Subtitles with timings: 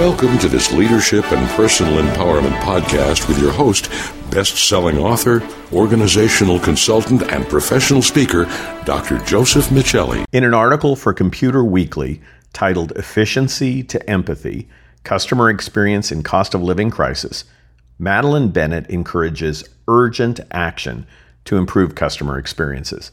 [0.00, 3.90] Welcome to this leadership and personal empowerment podcast with your host,
[4.30, 8.46] best selling author, organizational consultant, and professional speaker,
[8.86, 9.18] Dr.
[9.26, 10.24] Joseph Michelli.
[10.32, 12.22] In an article for Computer Weekly
[12.54, 14.70] titled Efficiency to Empathy
[15.04, 17.44] Customer Experience in Cost of Living Crisis,
[17.98, 21.06] Madeline Bennett encourages urgent action
[21.44, 23.10] to improve customer experiences.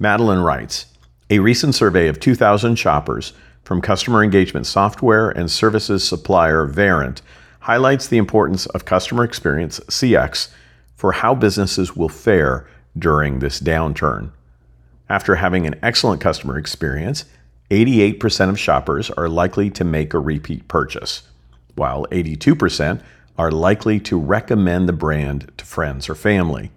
[0.00, 0.86] Madeline writes
[1.30, 3.34] A recent survey of 2,000 shoppers
[3.68, 7.20] from customer engagement software and services supplier Verint
[7.60, 10.48] highlights the importance of customer experience CX
[10.96, 12.66] for how businesses will fare
[12.98, 14.30] during this downturn.
[15.10, 17.26] After having an excellent customer experience,
[17.70, 21.24] 88% of shoppers are likely to make a repeat purchase,
[21.74, 23.02] while 82%
[23.36, 26.70] are likely to recommend the brand to friends or family.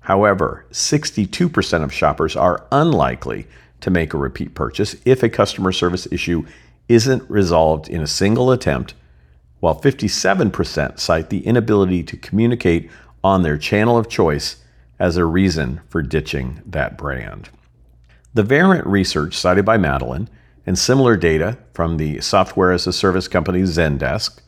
[0.00, 3.46] However, 62% of shoppers are unlikely
[3.80, 6.44] to make a repeat purchase if a customer service issue
[6.88, 8.94] isn't resolved in a single attempt,
[9.60, 12.90] while 57% cite the inability to communicate
[13.24, 14.56] on their channel of choice
[14.98, 17.48] as a reason for ditching that brand.
[18.34, 20.28] The Verint research cited by Madeline
[20.66, 24.40] and similar data from the software as a service company Zendesk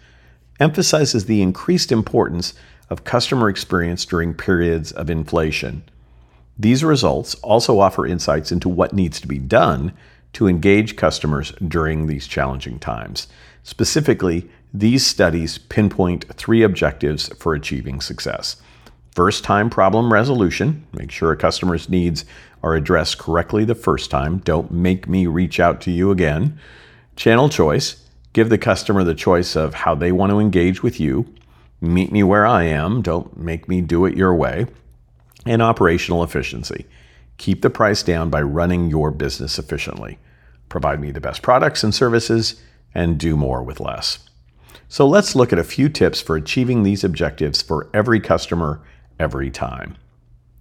[0.60, 2.54] emphasizes the increased importance
[2.90, 5.82] of customer experience during periods of inflation
[6.58, 9.92] these results also offer insights into what needs to be done
[10.32, 13.28] to engage customers during these challenging times.
[13.62, 18.56] Specifically, these studies pinpoint three objectives for achieving success.
[19.14, 22.24] First time problem resolution, make sure a customer's needs
[22.62, 24.38] are addressed correctly the first time.
[24.38, 26.58] Don't make me reach out to you again.
[27.16, 31.32] Channel choice, give the customer the choice of how they want to engage with you.
[31.80, 34.66] Meet me where I am, don't make me do it your way
[35.46, 36.86] and operational efficiency.
[37.36, 40.18] Keep the price down by running your business efficiently.
[40.68, 42.60] Provide me the best products and services
[42.94, 44.18] and do more with less.
[44.88, 48.80] So let's look at a few tips for achieving these objectives for every customer
[49.18, 49.96] every time.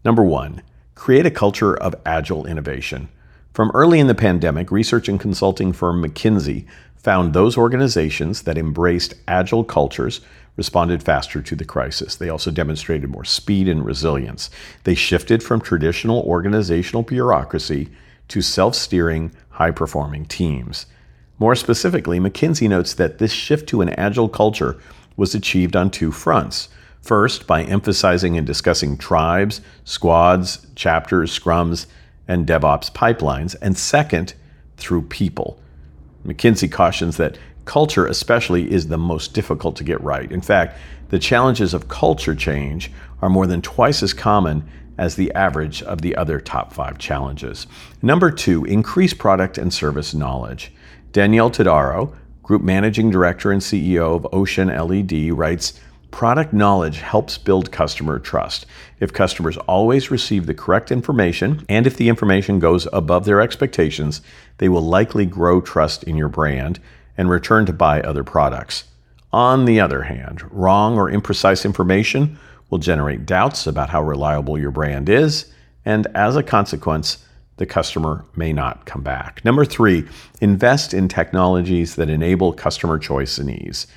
[0.04, 0.62] Number one,
[0.96, 3.10] create a culture of agile innovation.
[3.54, 9.16] From early in the pandemic, research and consulting firm McKinsey found those organizations that embraced
[9.28, 10.22] agile cultures
[10.58, 12.16] responded faster to the crisis.
[12.16, 14.50] They also demonstrated more speed and resilience.
[14.84, 17.90] They shifted from traditional organizational bureaucracy
[18.28, 20.88] to self steering, high performing teams.
[21.40, 24.78] More specifically, McKinsey notes that this shift to an agile culture
[25.16, 26.70] was achieved on two fronts.
[27.02, 31.86] First, by emphasizing and discussing tribes, squads, chapters, scrums,
[32.28, 34.34] and DevOps pipelines, and second,
[34.78, 35.62] through people.
[36.28, 40.32] McKinsey cautions that culture, especially, is the most difficult to get right.
[40.32, 40.78] In fact,
[41.10, 44.68] the challenges of culture change are more than twice as common
[44.98, 47.68] as the average of the other top five challenges.
[48.02, 50.72] Number two, increase product and service knowledge.
[51.12, 52.14] Danielle Todaro,
[52.44, 55.80] Group Managing Director and CEO of Ocean LED, writes
[56.12, 58.66] Product knowledge helps build customer trust.
[59.00, 64.22] If customers always receive the correct information, and if the information goes above their expectations,
[64.58, 66.80] they will likely grow trust in your brand
[67.18, 68.86] and return to buy other products.
[69.34, 72.40] On the other hand, wrong or imprecise information
[72.70, 75.52] will generate doubts about how reliable your brand is,
[75.86, 77.26] and as a consequence,
[77.58, 79.44] the customer may not come back.
[79.44, 80.08] Number three,
[80.42, 83.88] invest in technologies that enable customer choice and ease.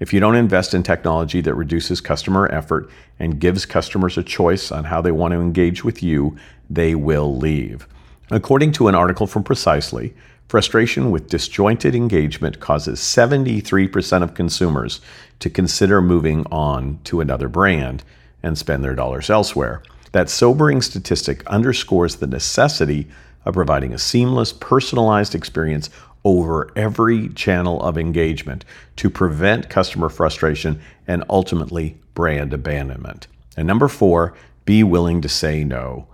[0.00, 4.72] If you don't invest in technology that reduces customer effort and gives customers a choice
[4.72, 6.36] on how they want to engage with you,
[6.68, 7.86] they will leave.
[8.30, 10.14] According to an article from Precisely,
[10.48, 15.00] Frustration with disjointed engagement causes 73% of consumers
[15.40, 18.04] to consider moving on to another brand
[18.42, 19.82] and spend their dollars elsewhere.
[20.12, 23.08] That sobering statistic underscores the necessity
[23.44, 25.90] of providing a seamless, personalized experience
[26.24, 28.64] over every channel of engagement
[28.96, 33.26] to prevent customer frustration and ultimately brand abandonment.
[33.56, 34.34] And number four,
[34.64, 36.06] be willing to say no.